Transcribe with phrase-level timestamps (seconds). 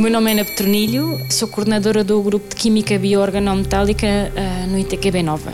[0.00, 5.22] meu nome é Ana Petronilho, sou coordenadora do grupo de Química Bioorganometálica uh, no ITQB
[5.22, 5.52] Nova.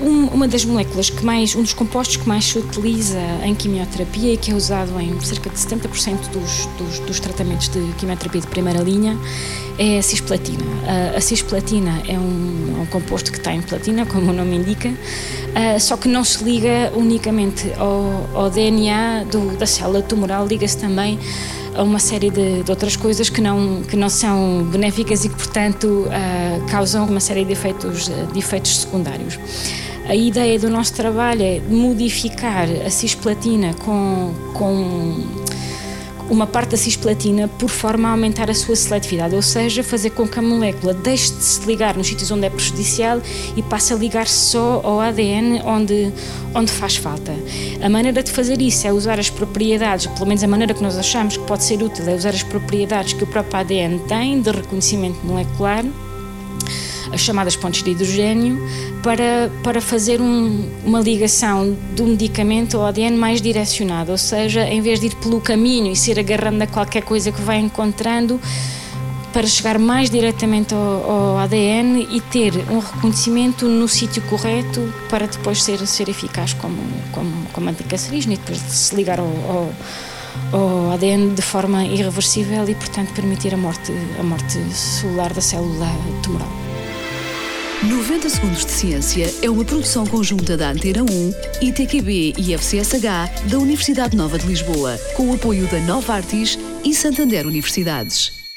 [0.00, 4.32] Um, uma das moléculas que mais, um dos compostos que mais se utiliza em quimioterapia
[4.32, 8.46] e que é usado em cerca de 70% dos, dos, dos, tratamentos de quimioterapia de
[8.48, 9.16] primeira linha
[9.78, 10.64] é a cisplatina.
[10.64, 14.88] Uh, a cisplatina é um, um, composto que está em platina, como o nome indica,
[14.88, 20.78] uh, só que não se liga unicamente ao, ao DNA do, da célula tumoral, liga-se
[20.78, 21.18] também
[21.74, 25.36] a uma série de, de, outras coisas que não, que não são benéficas e que,
[25.36, 29.38] portanto, uh, causam uma série de efeitos, de efeitos secundários.
[30.08, 35.24] A ideia do nosso trabalho é modificar a cisplatina com, com
[36.30, 40.26] uma parte da cisplatina por forma a aumentar a sua seletividade, ou seja, fazer com
[40.26, 43.20] que a molécula deixe de se ligar nos sítios onde é prejudicial
[43.56, 46.12] e passe a ligar-se só ao ADN onde,
[46.54, 47.34] onde faz falta.
[47.82, 50.96] A maneira de fazer isso é usar as propriedades, pelo menos a maneira que nós
[50.96, 54.50] achamos que pode ser útil, é usar as propriedades que o próprio ADN tem de
[54.50, 55.84] reconhecimento molecular
[57.12, 58.58] as chamadas pontes de hidrogênio,
[59.02, 64.80] para, para fazer um, uma ligação do medicamento ao ADN mais direcionada, ou seja, em
[64.80, 68.40] vez de ir pelo caminho e ser agarrando a qualquer coisa que vai encontrando,
[69.32, 75.26] para chegar mais diretamente ao, ao, ADN e ter um reconhecimento no sítio correto para
[75.26, 76.76] depois ser, ser eficaz como,
[77.12, 79.72] como, como anticancerígeno e depois de se ligar ao, ao,
[80.52, 85.86] ao, ADN de forma irreversível e, portanto, permitir a morte, a morte celular da célula
[86.22, 86.69] tumoral.
[87.82, 93.58] 90 Segundos de Ciência é uma produção conjunta da Antena 1, ITQB e FCSH da
[93.58, 98.49] Universidade Nova de Lisboa, com o apoio da Nova Artis e Santander Universidades.